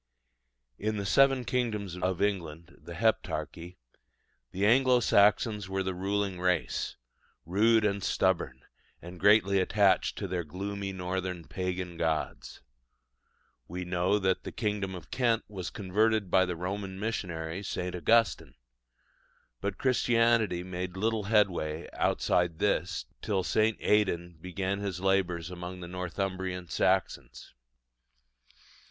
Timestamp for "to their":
10.17-10.43